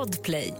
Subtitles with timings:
[0.00, 0.54] Podplay.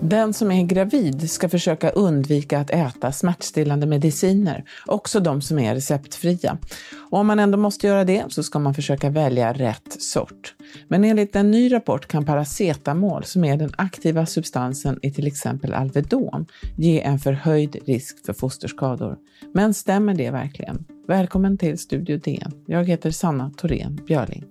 [0.00, 5.74] Den som är gravid ska försöka undvika att äta smärtstillande mediciner, också de som är
[5.74, 6.58] receptfria.
[7.10, 10.54] Och om man ändå måste göra det så ska man försöka välja rätt sort.
[10.92, 15.74] Men enligt en ny rapport kan paracetamol, som är den aktiva substansen i till exempel
[15.74, 19.16] Alvedon, ge en förhöjd risk för fosterskador.
[19.54, 20.84] Men stämmer det verkligen?
[21.06, 22.52] Välkommen till Studio DN.
[22.66, 24.44] Jag heter Sanna Thorén Björling.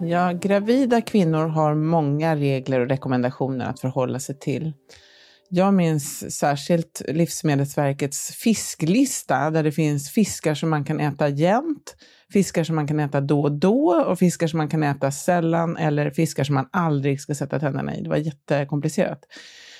[0.00, 4.72] Ja, gravida kvinnor har många regler och rekommendationer att förhålla sig till.
[5.52, 11.96] Jag minns särskilt Livsmedelsverkets fisklista där det finns fiskar som man kan äta jämt,
[12.32, 15.76] fiskar som man kan äta då och då och fiskar som man kan äta sällan
[15.76, 18.02] eller fiskar som man aldrig ska sätta tänderna i.
[18.02, 19.20] Det var jättekomplicerat.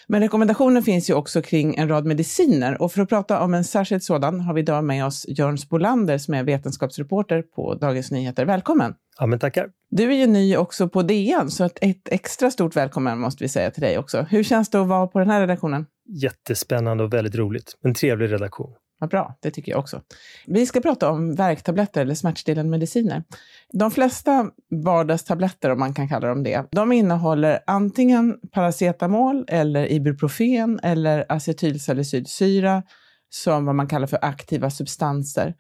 [0.09, 3.65] Men rekommendationer finns ju också kring en rad mediciner och för att prata om en
[3.65, 8.45] särskild sådan har vi idag med oss Jörn Spolander som är vetenskapsreporter på Dagens Nyheter.
[8.45, 8.95] Välkommen!
[9.21, 9.69] Ja, men tackar.
[9.91, 13.71] Du är ju ny också på DN, så ett extra stort välkommen måste vi säga
[13.71, 14.27] till dig också.
[14.31, 15.87] Hur känns det att vara på den här redaktionen?
[16.09, 17.77] Jättespännande och väldigt roligt.
[17.85, 18.75] En trevlig redaktion.
[18.99, 20.03] Vad bra, det tycker jag också.
[20.47, 23.25] Vi ska prata om värktabletter eller smärtstillande mediciner.
[23.73, 24.51] De flesta
[24.85, 32.83] vardagstabletter, om man kan kalla dem det, de innehåller antingen paracetamol eller ibuprofen eller acetylsalicylsyra
[33.31, 35.55] som vad man kallar för aktiva substanser.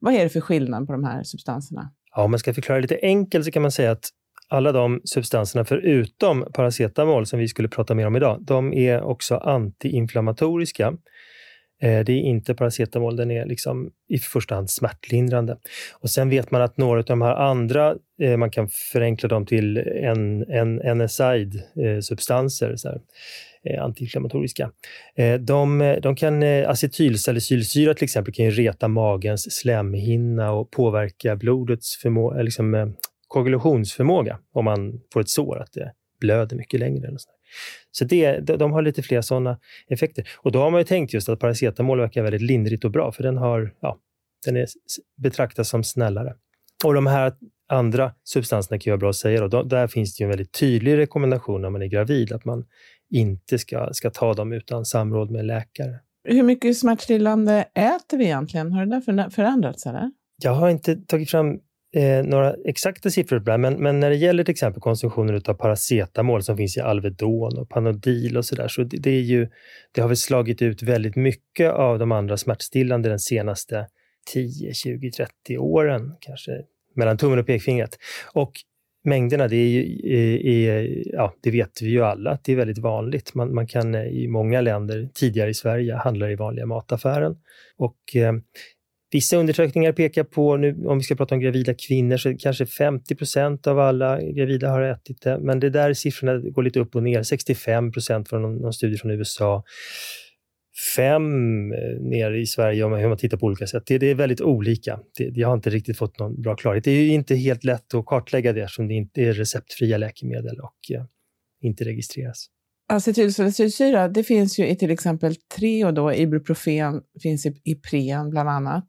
[0.00, 1.90] Vad är det för skillnad på de här substanserna?
[2.16, 4.04] Ja, om man ska förklara lite enkelt så kan man säga att
[4.48, 9.36] alla de substanserna förutom paracetamol som vi skulle prata mer om idag, de är också
[9.36, 10.92] antiinflammatoriska.
[11.82, 15.58] Eh, det är inte paracetamol, den är liksom i första hand smärtlindrande.
[16.00, 19.46] Och sen vet man att några av de här andra, eh, man kan förenkla dem
[19.46, 22.76] till en, en NSAID-substanser,
[23.64, 24.70] eh, antiinflammatoriska.
[25.40, 32.42] De, de kan, acetylsalicylsyra till exempel kan ju reta magens slemhinna och påverka blodets förmå,
[32.42, 32.94] liksom,
[33.28, 37.08] koagulationsförmåga om man får ett sår, att det blöder mycket längre.
[37.08, 37.30] Eller så.
[37.90, 39.58] Så det, de har lite fler sådana
[39.88, 40.28] effekter.
[40.36, 43.22] Och då har man ju tänkt just att paracetamol verkar väldigt lindrigt och bra, för
[43.22, 43.98] den, har, ja,
[44.44, 44.66] den är
[45.16, 46.34] betraktas som snällare.
[46.84, 47.32] Och de här
[47.68, 49.48] andra substanserna kan vara bra att säga.
[49.48, 49.62] Då.
[49.62, 52.64] Där finns det en väldigt tydlig rekommendation när man är gravid, att man
[53.10, 55.98] inte ska, ska ta dem utan samråd med läkare.
[56.28, 58.72] Hur mycket smärtstillande äter vi egentligen?
[58.72, 59.86] Har det där förändrats?
[59.86, 60.10] Eller?
[60.42, 61.58] Jag har inte tagit fram
[61.96, 65.54] eh, några exakta siffror på det, men, men när det gäller till exempel konsumtionen av
[65.54, 69.48] paracetamol som finns i Alvedon och Panodil och sådär, så det, det, är ju,
[69.92, 73.86] det har väl slagit ut väldigt mycket av de andra smärtstillande den senaste
[74.32, 76.50] 10, 20, 30 åren, kanske
[76.94, 77.98] mellan tummen och pekfingret.
[78.32, 78.52] Och
[79.04, 82.56] mängderna, det, är ju, eh, är, ja, det vet vi ju alla att det är
[82.56, 83.34] väldigt vanligt.
[83.34, 87.36] Man, man kan eh, i många länder, tidigare i Sverige, handla i vanliga mataffären.
[87.76, 88.32] Och eh,
[89.16, 93.14] Vissa undersökningar pekar på, nu, om vi ska prata om gravida kvinnor, så kanske 50
[93.14, 95.38] procent av alla gravida har ätit det.
[95.38, 97.22] Men det där siffrorna går lite upp och ner.
[97.22, 99.64] 65 procent från någon, någon studie från USA.
[100.96, 101.22] Fem
[101.72, 103.82] eh, nere i Sverige om hur man tittar på olika sätt.
[103.86, 105.00] Det, det är väldigt olika.
[105.18, 106.84] Det, jag har inte riktigt fått någon bra klarhet.
[106.84, 110.96] Det är inte helt lätt att kartlägga det eftersom det inte är receptfria läkemedel och
[110.96, 111.04] eh,
[111.62, 112.46] inte registreras.
[112.88, 118.48] Alltså, Acetylsalicylsyra, det finns ju i till exempel Treo, då, Ibuprofen finns i Ipren bland
[118.48, 118.86] annat.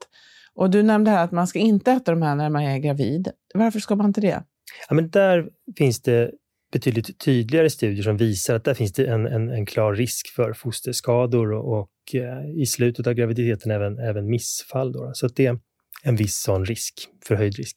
[0.54, 3.32] Och du nämnde här att man ska inte äta de här när man är gravid.
[3.54, 4.44] Varför ska man inte det?
[4.90, 6.32] Ja, men där finns det
[6.72, 10.54] betydligt tydligare studier som visar att där finns det en, en, en klar risk för
[10.54, 14.92] fosterskador och, och eh, i slutet av graviditeten även, även missfall.
[14.92, 15.12] Då.
[15.14, 15.60] Så det är
[16.04, 16.94] en viss sån risk,
[17.28, 17.76] förhöjd risk.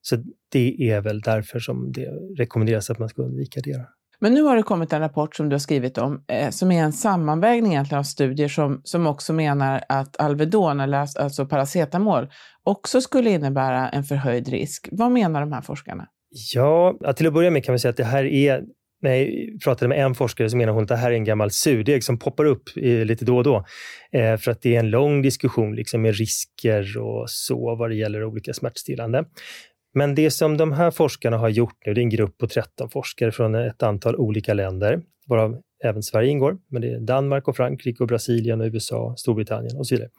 [0.00, 0.16] Så
[0.52, 3.86] det är väl därför som det rekommenderas att man ska undvika det.
[4.20, 6.82] Men nu har det kommit en rapport som du har skrivit om, eh, som är
[6.82, 12.28] en sammanvägning egentligen av studier som, som också menar att Alvedon, eller alltså, alltså paracetamol,
[12.64, 14.88] också skulle innebära en förhöjd risk.
[14.92, 16.06] Vad menar de här forskarna?
[16.54, 18.62] Ja, till att börja med kan vi säga att det här är
[19.02, 21.50] när jag pratade med en forskare så menar hon att det här är en gammal
[21.50, 23.64] surdeg som poppar upp eh, lite då och då.
[24.12, 27.96] Eh, för att det är en lång diskussion liksom, med risker och så vad det
[27.96, 29.24] gäller olika smärtstillande.
[29.94, 32.90] Men det som de här forskarna har gjort nu, det är en grupp på 13
[32.90, 37.56] forskare från ett antal olika länder, varav även Sverige ingår, men det är Danmark och
[37.56, 40.10] Frankrike och Brasilien och USA, Storbritannien och så vidare.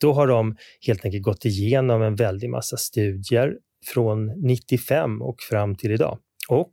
[0.00, 0.56] Då har de
[0.86, 3.56] helt enkelt gått igenom en väldig massa studier
[3.86, 6.18] från 95 och fram till idag.
[6.48, 6.72] Och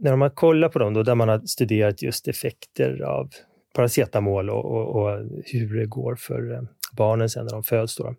[0.00, 3.30] när man kollar på dem, då, där man har studerat just effekter av
[3.74, 6.62] paracetamol och, och, och hur det går för eh,
[6.96, 7.96] barnen sen när de föds.
[7.96, 8.14] Då.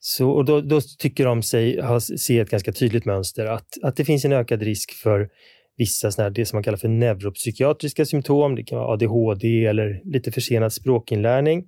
[0.00, 3.96] Så, och då, då tycker de sig ha, se ett ganska tydligt mönster att, att
[3.96, 5.28] det finns en ökad risk för
[5.76, 8.54] vissa såna här, det som man kallar för neuropsykiatriska symptom.
[8.54, 11.64] Det kan vara ADHD eller lite försenad språkinlärning.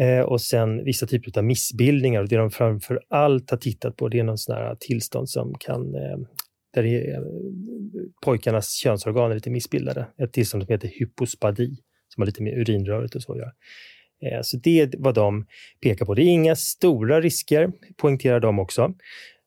[0.00, 2.22] Eh, och sen vissa typer av missbildningar.
[2.22, 5.54] Och det de framför allt har tittat på det är någon sån här tillstånd som
[5.58, 6.18] kan eh,
[6.74, 7.22] där är, eh,
[8.24, 10.06] pojkarnas könsorgan är lite missbildade.
[10.22, 11.76] Ett tillstånd som heter hypospadi,
[12.08, 13.52] som har lite med urinröret och så att göra.
[14.22, 15.46] Eh, så det är vad de
[15.82, 16.14] pekar på.
[16.14, 18.94] Det är inga stora risker, poängterar de också.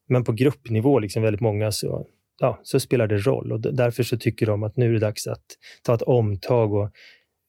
[0.10, 2.08] Men på gruppnivå, liksom väldigt många, så,
[2.40, 3.52] ja, så spelar det roll.
[3.52, 5.46] Och därför så tycker de att nu är det dags att
[5.84, 6.92] ta ett omtag och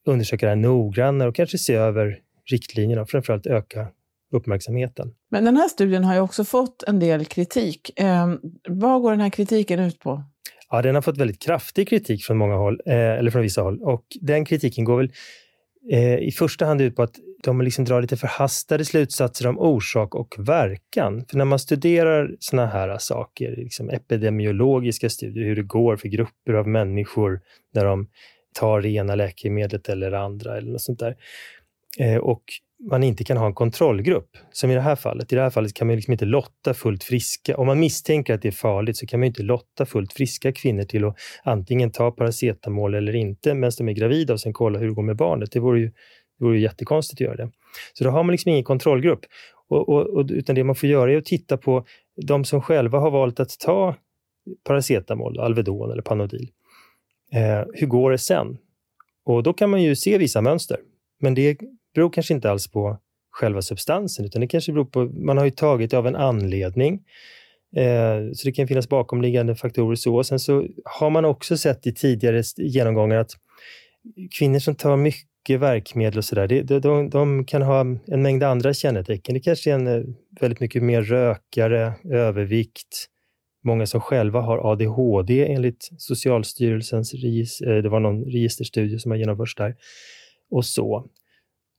[0.07, 2.19] undersöka det här noggrannare och kanske se över
[2.51, 3.87] riktlinjerna och framförallt öka
[4.33, 5.13] uppmärksamheten.
[5.31, 7.99] Men den här studien har ju också fått en del kritik.
[7.99, 8.27] Eh,
[8.69, 10.23] vad går den här kritiken ut på?
[10.69, 13.81] Ja, den har fått väldigt kraftig kritik från många håll, eh, eller från vissa håll.
[13.81, 15.11] Och den kritiken går väl
[15.91, 20.15] eh, i första hand ut på att de liksom drar lite förhastade slutsatser om orsak
[20.15, 21.25] och verkan.
[21.29, 26.53] För när man studerar sådana här saker, liksom epidemiologiska studier, hur det går för grupper
[26.53, 27.39] av människor
[27.73, 28.07] när de
[28.59, 31.15] tar det ena läkemedlet eller andra eller något sånt där.
[31.99, 32.43] Eh, och
[32.89, 35.33] man inte kan ha en kontrollgrupp, som i det här fallet.
[35.33, 37.57] I det här fallet kan man liksom inte lotta fullt friska.
[37.57, 40.83] Om man misstänker att det är farligt så kan man inte lotta fullt friska kvinnor
[40.83, 44.87] till att antingen ta paracetamol eller inte medan de är gravida och sen kolla hur
[44.87, 45.51] det går med barnet.
[45.51, 45.85] Det vore ju,
[46.39, 47.51] det vore ju jättekonstigt att göra det.
[47.93, 49.19] Så då har man liksom ingen kontrollgrupp.
[49.69, 51.85] Och, och, och, utan det man får göra är att titta på
[52.27, 53.95] de som själva har valt att ta
[54.63, 56.49] paracetamol, Alvedon eller Panodil.
[57.33, 58.57] Eh, hur går det sen?
[59.25, 60.77] Och då kan man ju se vissa mönster.
[61.19, 61.57] Men det
[61.97, 62.97] beror kanske inte alls på
[63.31, 66.93] själva substansen, utan det kanske beror på, man har ju tagit det av en anledning.
[67.75, 70.23] Eh, så det kan finnas bakomliggande faktorer så.
[70.23, 73.31] Sen så har man också sett i tidigare genomgångar att
[74.39, 78.73] kvinnor som tar mycket verkmedel och sådär, de, de, de, kan ha en mängd andra
[78.73, 79.33] kännetecken.
[79.33, 80.03] Det kanske är en eh,
[80.41, 83.07] väldigt mycket mer rökare, övervikt,
[83.63, 89.17] många som själva har ADHD enligt Socialstyrelsens register, eh, det var någon registerstudie som har
[89.17, 89.75] genomförts där.
[90.51, 91.09] Och så.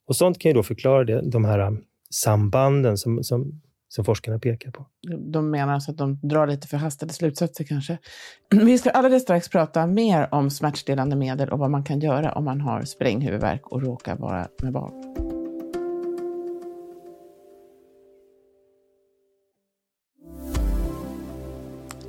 [0.09, 4.39] Och sånt kan ju då förklara det, de här um, sambanden som, som, som forskarna
[4.39, 4.87] pekar på.
[5.19, 7.99] De menar alltså att de drar lite förhastade slutsatser kanske.
[8.51, 12.45] Vi ska alldeles strax prata mer om smärtstillande medel och vad man kan göra om
[12.45, 14.93] man har spränghuvudvärk och råkar vara med barn.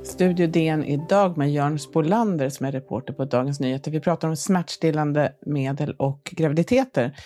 [0.04, 3.90] Studio DN idag med Jörn Spolander som är reporter på Dagens Nyheter.
[3.90, 7.16] Vi pratar om smärtstillande medel och graviditeter.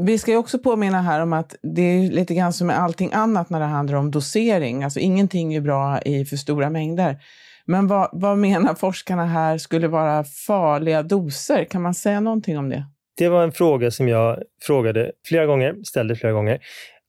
[0.00, 3.10] Vi ska ju också påminna här om att det är lite grann som med allting
[3.12, 4.84] annat när det handlar om dosering.
[4.84, 7.16] Alltså ingenting är bra i för stora mängder.
[7.64, 11.64] Men vad, vad menar forskarna här skulle vara farliga doser?
[11.64, 12.84] Kan man säga någonting om det?
[13.16, 16.58] Det var en fråga som jag frågade flera gånger, ställde flera gånger.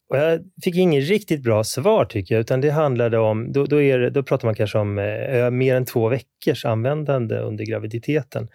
[0.09, 3.81] Och jag fick inget riktigt bra svar tycker jag, utan det handlade om, då, då,
[3.81, 8.47] är, då pratar man kanske om eh, mer än två veckors användande under graviditeten.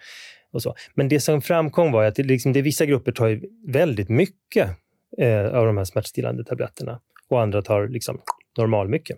[0.53, 0.75] Och så.
[0.93, 4.69] Men det som framkom var att det, liksom, det vissa grupper tar väldigt mycket
[5.17, 8.21] eh, av de här smärtstillande tabletterna och andra tar liksom
[8.57, 9.17] normal mycket.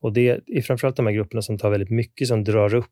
[0.00, 2.86] Och det är framförallt de här grupperna som tar väldigt mycket som drar upp,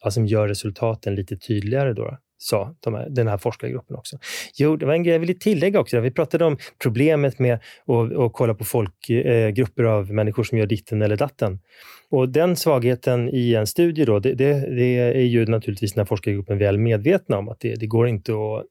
[0.00, 1.92] alltså som gör resultaten lite tydligare.
[1.92, 4.18] Då, sa de här, den här forskargruppen också.
[4.58, 6.00] Jo, det var en grej jag ville tillägga också.
[6.00, 10.58] Vi pratade om problemet med att, att kolla på folk, eh, grupper av människor som
[10.58, 11.58] gör ditten eller datten.
[12.10, 16.06] Och den svagheten i en studie då, det, det, det är ju naturligtvis den här
[16.06, 18.66] forskargruppen väl medvetna om att det, det går inte att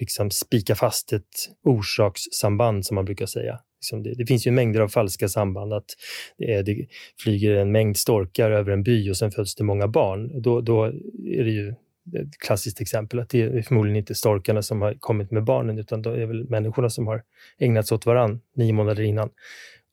[0.00, 1.22] liksom spika fast ett
[1.64, 3.58] orsakssamband som man brukar säga.
[3.80, 5.72] Liksom det, finns ju mängder av falska samband.
[5.72, 5.86] Att
[6.38, 6.86] det, det,
[7.22, 10.42] flyger en mängd storkar över en by och sen föds det många barn.
[10.42, 11.74] Då, då är det ju
[12.14, 16.02] ett klassiskt exempel, att det är förmodligen inte storkarna som har kommit med barnen, utan
[16.02, 17.22] det är väl människorna som har
[17.58, 19.30] ägnat sig åt varann nio månader innan.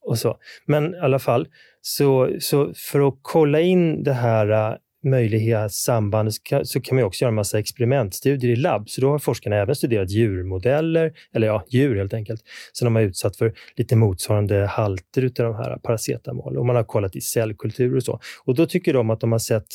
[0.06, 0.38] Och så.
[0.66, 1.48] Men i alla fall,
[1.82, 7.24] så, så för att kolla in det här äh, möjliga sambandet så kan man också
[7.24, 8.90] göra en massa experimentstudier i labb.
[8.90, 12.42] Så då har forskarna även studerat djurmodeller, eller ja, djur helt enkelt,
[12.72, 16.58] som de har utsatt för lite motsvarande halter av de här paracetamol.
[16.58, 18.20] Och man har kollat i cellkultur och så.
[18.46, 19.68] Och då tycker de att de har sett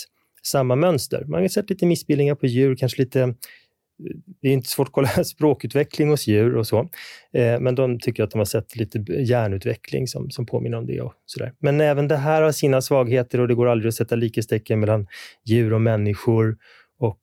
[0.49, 1.25] samma mönster.
[1.25, 3.29] Man har sett lite missbildningar på djur, kanske lite eh,
[4.43, 6.79] det är inte svårt att kolla språkutveckling hos djur och så,
[7.33, 11.01] eh, men de tycker att de har sett lite hjärnutveckling som, som påminner om det.
[11.01, 11.53] och sådär.
[11.59, 15.07] Men även det här har sina svagheter och det går aldrig att sätta likhetstecken mellan
[15.45, 16.57] djur och människor.
[16.99, 17.21] Och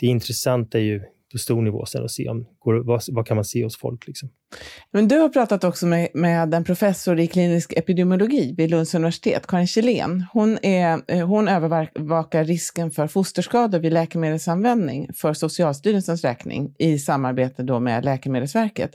[0.00, 1.02] det intressanta är ju
[1.32, 2.46] på stor nivå sen och se om,
[2.84, 4.06] vad, vad kan man se hos folk.
[4.06, 4.28] Liksom.
[4.90, 9.46] Men du har pratat också med, med en professor i klinisk epidemiologi vid Lunds universitet,
[9.46, 10.24] Karin Kjellén.
[10.32, 17.62] Hon, är, eh, hon övervakar risken för fosterskador vid läkemedelsanvändning för Socialstyrelsens räkning i samarbete
[17.62, 18.90] då med Läkemedelsverket.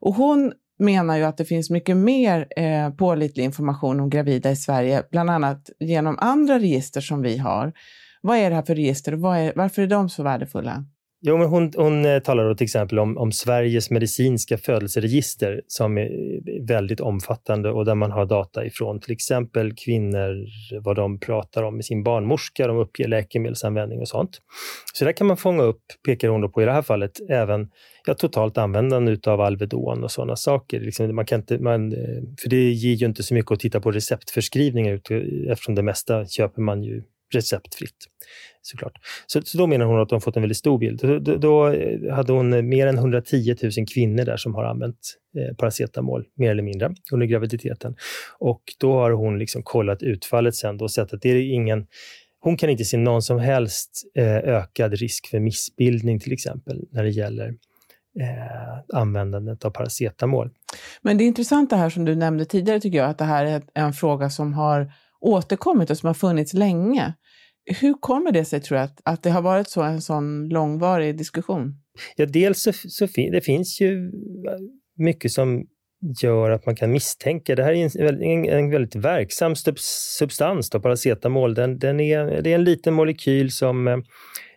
[0.00, 4.56] Och hon menar ju att det finns mycket mer eh, pålitlig information om gravida i
[4.56, 7.72] Sverige, bland annat genom andra register som vi har.
[8.20, 10.84] Vad är det här för register och är, varför är de så värdefulla?
[11.24, 15.98] Jo, men hon, hon eh, talar då till exempel om, om Sveriges medicinska födelseregister som
[15.98, 20.46] är eh, väldigt omfattande och där man har data ifrån till exempel kvinnor,
[20.84, 24.38] vad de pratar om med sin barnmorska, de uppger läkemedelsanvändning och sånt.
[24.92, 27.68] Så där kan man fånga upp, pekar hon då på i det här fallet, även
[28.06, 30.80] ja, totalt användande av Alvedon och sådana saker.
[30.80, 33.80] Liksom, man kan inte, man, eh, för det ger ju inte så mycket att titta
[33.80, 35.00] på receptförskrivningar
[35.50, 37.02] eftersom det mesta köper man ju
[37.34, 37.96] receptfritt.
[38.62, 38.92] Såklart.
[39.26, 41.00] Så, så då menar hon att de fått en väldigt stor bild.
[41.02, 44.64] Då, då, då eh, hade hon eh, mer än 110 000 kvinnor där som har
[44.64, 44.98] använt
[45.38, 47.96] eh, paracetamol, mer eller mindre, under graviditeten.
[48.38, 51.86] Och då har hon liksom kollat utfallet sen och sett att det är ingen
[52.42, 57.02] hon kan inte se någon som helst eh, ökad risk för missbildning till exempel när
[57.02, 57.48] det gäller
[58.20, 60.50] eh, användandet av paracetamol.
[61.02, 63.44] Men det är intressant det här som du nämnde tidigare tycker jag, att det här
[63.44, 67.14] är en fråga som har återkommit och som har funnits länge.
[67.80, 71.18] Hur kommer det sig, tror jag, att, att det har varit så en sån långvarig
[71.18, 71.74] diskussion?
[72.16, 74.12] Ja, dels så, så fin, det finns ju
[74.98, 75.64] mycket som
[76.22, 77.54] gör att man kan misstänka.
[77.54, 79.54] Det här är en, en, en väldigt verksam
[80.18, 81.54] substans, då, paracetamol.
[81.54, 83.96] Den, den är, det är en liten molekyl som, eh,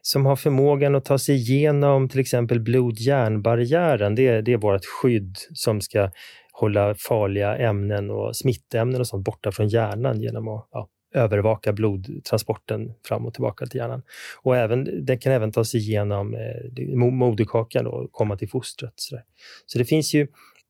[0.01, 4.15] som har förmågan att ta sig igenom till exempel blod-hjärnbarriären.
[4.15, 6.12] Det, det är vårt skydd som ska
[6.59, 12.93] hålla farliga ämnen och smittämnen och sånt borta från hjärnan genom att ja, övervaka blodtransporten
[13.07, 14.01] fram och tillbaka till hjärnan.
[14.41, 18.93] Och även, den kan även ta sig igenom eh, moderkakan och komma till fostret.
[18.95, 19.19] Så,
[19.65, 20.27] så det finns ju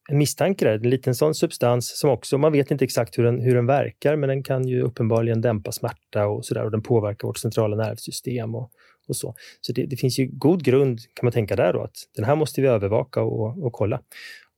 [0.09, 3.41] en misstanke där, en liten sån substans som också, man vet inte exakt hur den,
[3.41, 7.27] hur den verkar, men den kan ju uppenbarligen dämpa smärta och sådär och den påverkar
[7.27, 8.71] vårt centrala nervsystem och,
[9.07, 9.35] och så.
[9.61, 12.35] Så det, det, finns ju god grund, kan man tänka där då, att den här
[12.35, 14.01] måste vi övervaka och, och kolla.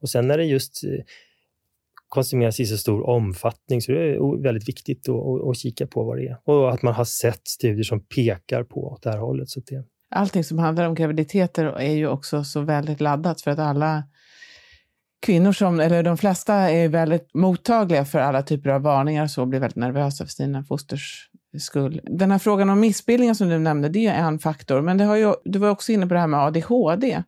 [0.01, 0.89] Och sen när det just eh,
[2.07, 6.03] konsumeras i så stor omfattning så det är väldigt viktigt att, att, att, kika på
[6.03, 6.37] vad det är.
[6.43, 9.49] Och att man har sett studier som pekar på åt det här hållet.
[9.49, 9.83] Så det...
[10.15, 14.03] Allting som handlar om graviditeter är ju också så väldigt laddat för att alla
[15.25, 19.59] kvinnor, som, eller de flesta, är väldigt mottagliga för alla typer av varningar så blir
[19.59, 22.01] väldigt nervösa för sina fosters skull.
[22.03, 25.15] Den här frågan om missbildningar som du nämnde, det är en faktor, men det har
[25.15, 27.23] ju, du var också inne på det här med ADHD.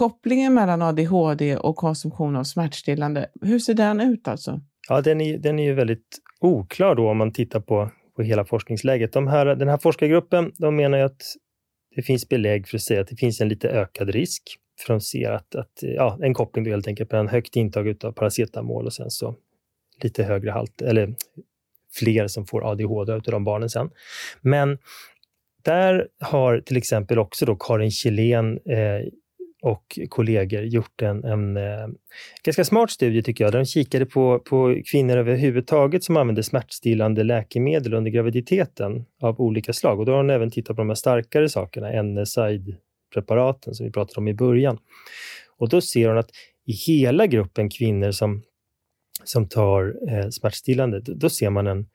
[0.00, 4.60] Kopplingen mellan ADHD och konsumtion av smärtstillande, hur ser den ut alltså?
[4.88, 8.44] Ja, den är, den är ju väldigt oklar då om man tittar på, på hela
[8.44, 9.12] forskningsläget.
[9.12, 11.22] De här, den här forskargruppen de menar ju att
[11.96, 14.42] det finns belägg för att säga att det finns en lite ökad risk.
[14.86, 18.12] För de ser att, att ja, en koppling då helt enkelt mellan högt intag av
[18.12, 19.34] paracetamol och sen så
[20.02, 21.14] lite högre halt, eller
[21.92, 23.90] fler som får ADHD av de barnen sen.
[24.40, 24.78] Men
[25.62, 29.06] där har till exempel också då Karin Kjellén eh,
[29.62, 31.88] och kollegor gjort en, en eh,
[32.42, 37.24] ganska smart studie tycker jag, där de kikade på, på kvinnor överhuvudtaget som använder smärtstillande
[37.24, 40.00] läkemedel under graviditeten av olika slag.
[40.00, 44.18] Och då har de även tittat på de här starkare sakerna, NSAID-preparaten som vi pratade
[44.18, 44.78] om i början.
[45.58, 46.30] Och då ser hon att
[46.66, 48.42] i hela gruppen kvinnor som,
[49.24, 51.86] som tar eh, smärtstillande, då ser man en,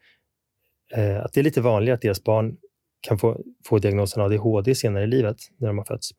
[0.95, 2.57] eh, att det är lite vanligare att deras barn
[3.01, 6.11] kan få, få diagnosen ADHD senare i livet, när de har fötts.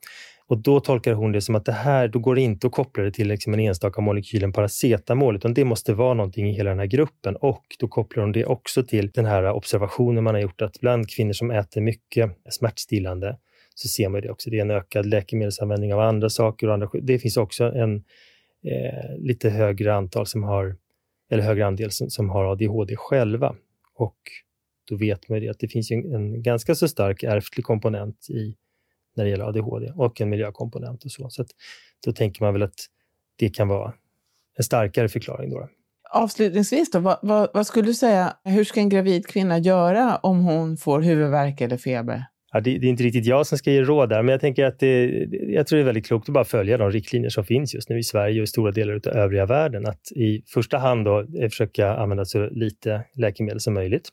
[0.48, 3.02] Och då tolkar hon det som att det här, då går det inte att koppla
[3.02, 6.78] det till liksom en enstaka molekylen paracetamol, utan det måste vara någonting i hela den
[6.78, 7.36] här gruppen.
[7.36, 11.10] Och då kopplar hon det också till den här observationen man har gjort att bland
[11.10, 13.38] kvinnor som äter mycket smärtstillande
[13.74, 14.50] så ser man det också.
[14.50, 16.66] Det är en ökad läkemedelsanvändning av andra saker.
[16.66, 17.96] Och andra, det finns också en
[18.64, 20.76] eh, lite högre antal som har,
[21.30, 23.56] eller högre andel som, som har ADHD själva.
[23.94, 24.18] Och
[24.88, 28.56] då vet man ju att det finns en, en ganska så stark ärftlig komponent i
[29.16, 31.30] när det gäller ADHD och en miljökomponent och så.
[31.30, 31.48] Så att,
[32.04, 32.86] då tänker man väl att
[33.36, 33.92] det kan vara
[34.56, 35.50] en starkare förklaring.
[35.50, 35.68] Då.
[36.10, 40.44] Avslutningsvis, då, vad, vad, vad, skulle du säga, hur ska en gravid kvinna göra om
[40.44, 42.24] hon får huvudvärk eller feber?
[42.56, 44.64] Ja, det, det, är inte riktigt jag som ska ge råd där, men jag tänker
[44.64, 47.74] att det, jag tror det är väldigt klokt att bara följa de riktlinjer som finns
[47.74, 49.86] just nu i Sverige och i stora delar av övriga världen.
[49.86, 54.08] Att i första hand då eh, försöka använda så lite läkemedel som möjligt.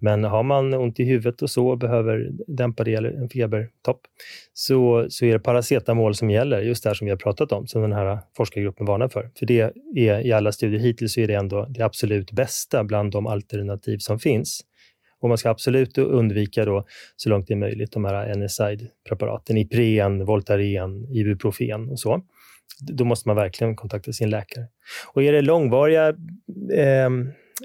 [0.00, 4.00] Men har man ont i huvudet och så och behöver dämpa det eller en febertopp,
[4.52, 7.66] så, så är det paracetamol som gäller, just det här som vi har pratat om,
[7.66, 9.30] som den här forskargruppen varnar för.
[9.38, 13.12] För det är i alla studier hittills så är det ändå det absolut bästa bland
[13.12, 14.64] de alternativ som finns.
[15.22, 16.86] Och man ska absolut undvika då,
[17.16, 22.22] så långt det är möjligt de här NSAID-preparaten, Ipren, Voltaren, Ibuprofen och så.
[22.80, 24.66] Då måste man verkligen kontakta sin läkare.
[25.12, 26.08] Och är det långvariga,
[26.74, 27.10] eh,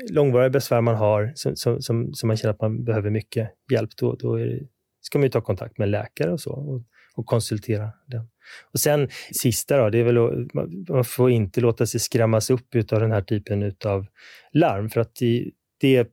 [0.10, 4.16] långvariga besvär man har, som, som, som, man känner att man behöver mycket hjälp, då,
[4.16, 4.60] då det,
[5.02, 6.52] ska man ta kontakt med läkare och så.
[6.52, 6.82] Och
[7.18, 8.28] och konsultera den.
[8.74, 9.10] Och sen
[9.42, 13.12] sista då, det är väl att man får inte låta sig skrämmas upp av den
[13.12, 14.06] här typen av
[14.54, 16.12] larm, för att det, det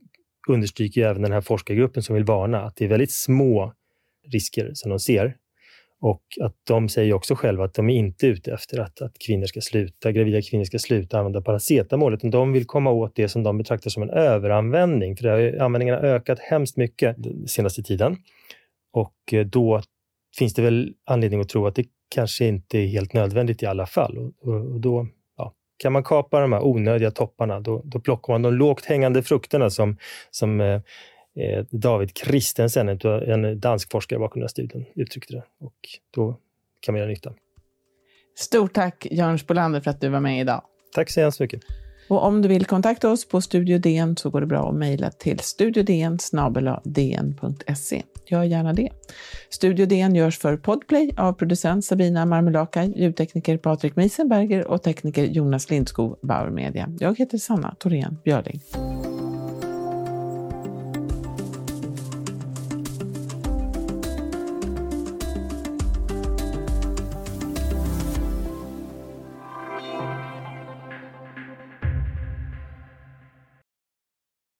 [0.48, 3.72] understryker även den här forskargruppen som vill varna att det är väldigt små
[4.32, 5.36] risker som de ser.
[6.00, 9.46] Och att de säger också själva att de är inte ute efter att, att kvinnor
[9.46, 13.42] ska sluta, gravida kvinnor ska sluta använda paracetamol, utan de vill komma åt det som
[13.42, 15.16] de betraktar som en överanvändning.
[15.16, 18.16] För det har, användningen har ökat hemskt mycket den senaste tiden.
[18.92, 19.82] Och eh, då
[20.38, 23.86] finns det väl anledning att tro att det kanske inte är helt nödvändigt i alla
[23.86, 24.18] fall.
[24.18, 25.06] Och, och, och då
[25.76, 29.70] kan man kapa de här onödiga topparna, då, då plockar man de lågt hängande frukterna
[29.70, 29.96] som,
[30.30, 30.80] som eh,
[31.36, 35.44] eh David Christensen, en dansk forskare bakom den här studien, uttryckte det.
[35.60, 35.74] Och
[36.14, 36.36] då
[36.80, 37.32] kan man göra nytta.
[38.36, 40.62] Stort tack Jörn Spolander för att du var med idag.
[40.94, 41.60] Tack så hemskt mycket.
[42.08, 45.10] Och om du vill kontakta oss på Studio DN så går det bra att mejla
[45.10, 46.18] till studiodn
[48.26, 48.88] Gör gärna det.
[49.50, 55.70] Studio DN görs för Podplay av producent Sabina Marmelakai, ljudtekniker Patrik Miesenberger och tekniker Jonas
[55.70, 56.88] Lindskog, Bauer Media.
[56.98, 58.60] Jag heter Sanna Thorén Björling.